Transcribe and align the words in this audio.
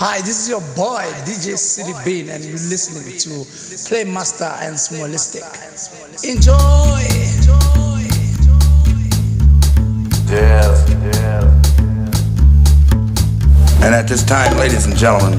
Hi, 0.00 0.22
this 0.22 0.40
is 0.40 0.48
your 0.48 0.62
boy 0.74 1.04
DJ 1.28 1.58
City 1.58 1.92
Bean, 2.06 2.30
and 2.30 2.42
you're 2.42 2.54
listening 2.54 3.18
to 3.18 3.44
Playmaster 3.84 4.48
and 4.62 4.74
Smallistic. 4.74 5.44
Enjoy! 6.24 6.56
Yes, 10.24 10.88
yes. 11.04 11.44
And 13.84 13.94
at 13.94 14.08
this 14.08 14.24
time, 14.24 14.56
ladies 14.56 14.86
and 14.86 14.96
gentlemen, 14.96 15.38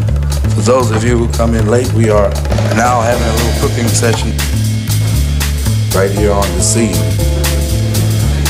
for 0.54 0.62
those 0.62 0.92
of 0.92 1.04
you 1.04 1.18
who 1.18 1.34
come 1.34 1.56
in 1.56 1.66
late, 1.66 1.92
we 1.94 2.12
are 2.12 2.30
now 2.78 3.02
having 3.02 3.26
a 3.26 3.34
little 3.34 3.68
cooking 3.68 3.88
session 3.88 4.30
right 5.98 6.12
here 6.12 6.34
on 6.34 6.46
the 6.54 6.62
scene. 6.62 6.94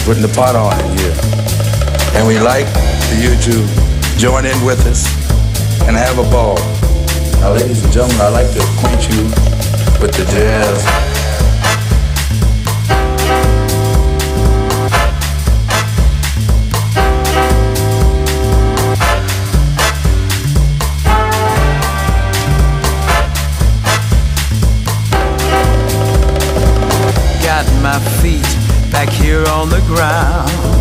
Putting 0.03 0.23
the 0.23 0.33
pot 0.35 0.57
on 0.57 0.77
in 0.77 0.97
here. 0.97 1.15
And 2.19 2.27
we 2.27 2.37
like 2.37 2.67
for 3.07 3.15
you 3.15 3.31
to 3.47 4.19
join 4.19 4.45
in 4.45 4.59
with 4.65 4.85
us 4.87 5.20
and 5.87 5.95
have 5.95 6.17
a 6.19 6.23
ball. 6.31 6.55
Now, 7.39 7.53
ladies 7.53 7.83
and 7.83 7.91
gentlemen, 7.91 8.21
I'd 8.21 8.29
like 8.29 8.51
to 8.53 8.59
acquaint 8.59 9.09
you 9.09 9.23
with 10.01 10.13
the 10.15 10.25
jazz. 10.31 10.85
Got 27.43 27.65
my 27.81 27.99
feet 28.21 28.41
back 28.91 29.09
here 29.09 29.45
on 29.47 29.69
the 29.69 29.81
ground. 29.87 30.80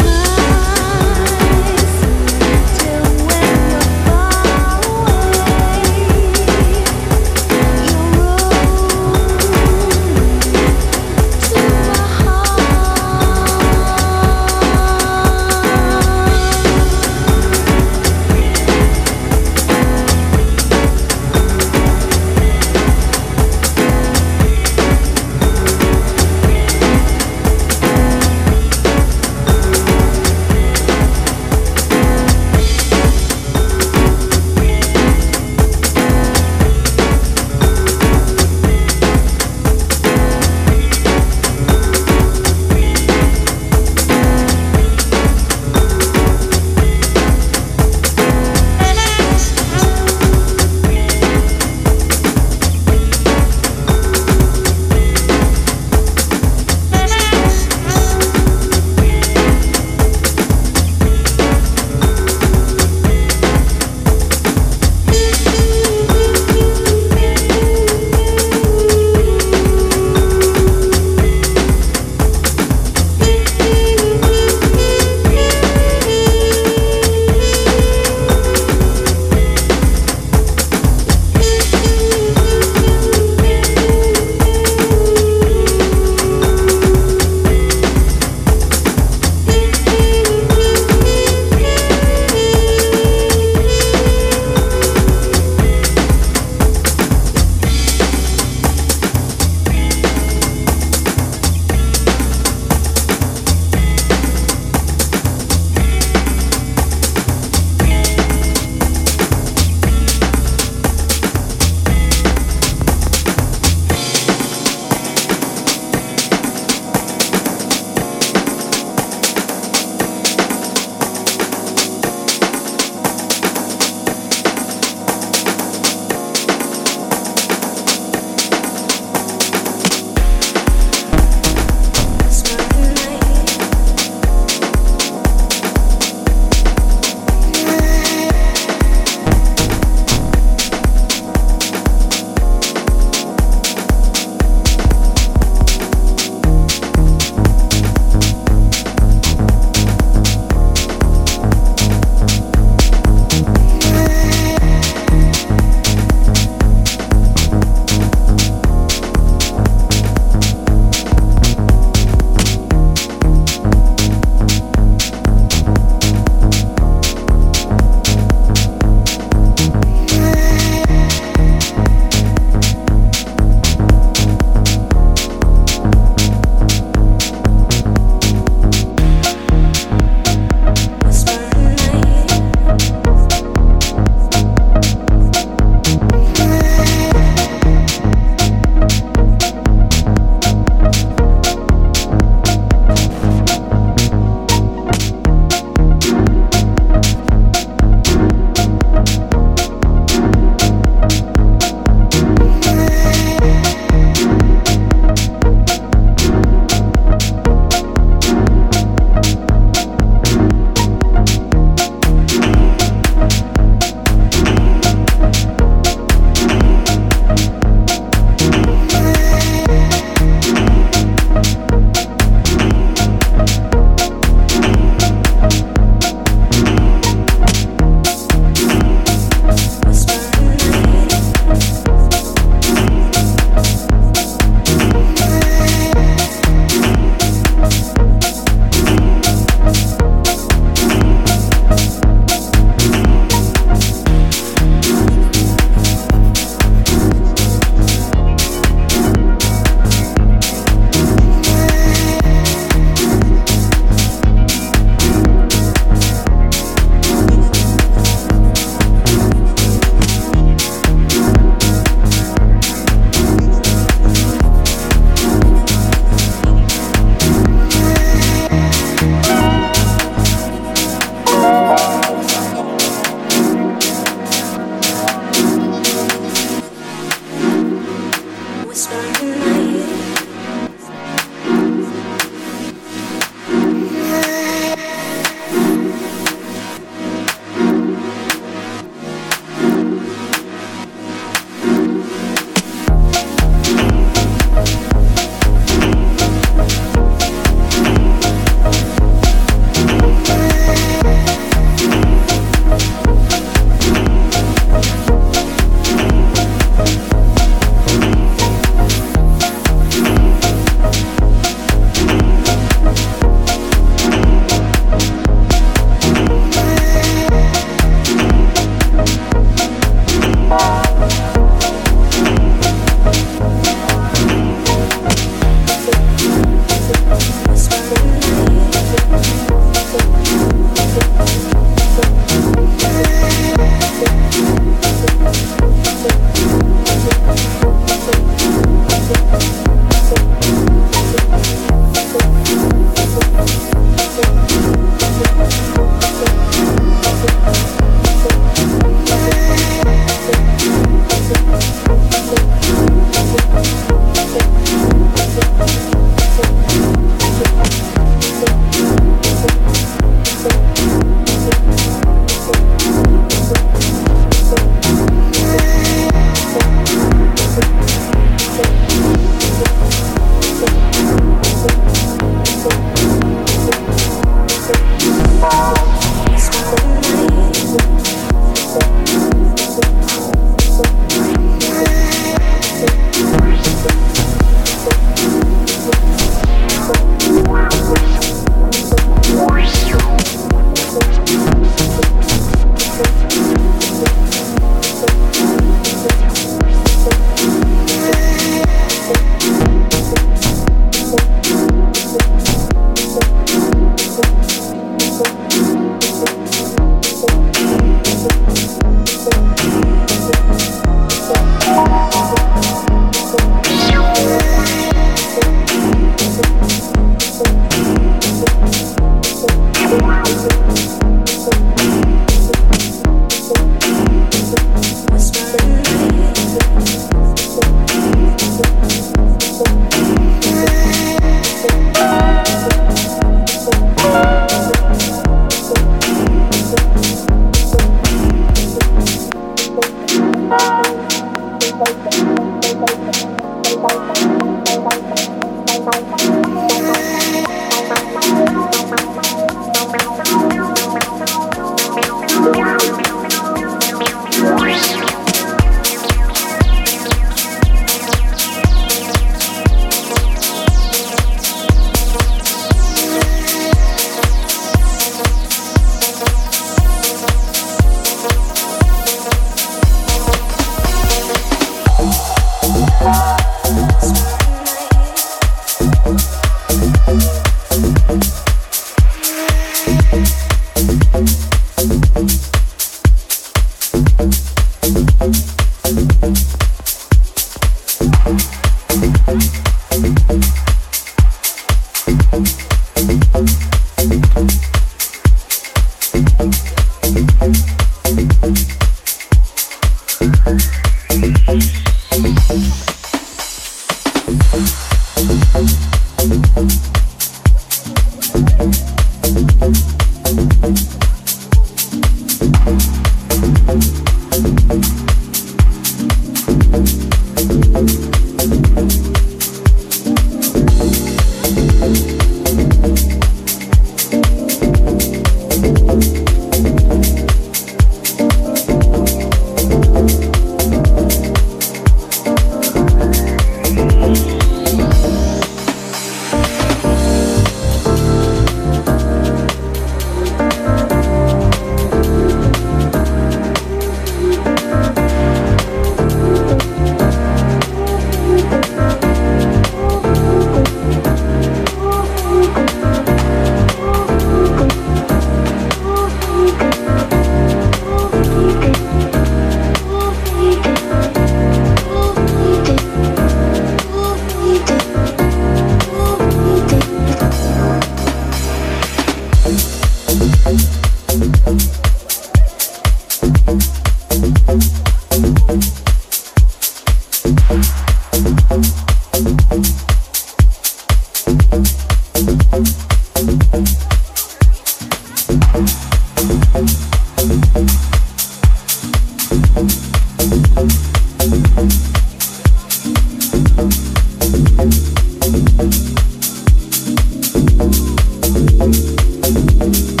Thank 599.64 600.00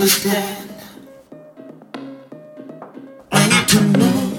understand. 0.00 0.70
I 3.30 3.48
need 3.50 3.68
to 3.68 3.80
know. 3.98 4.29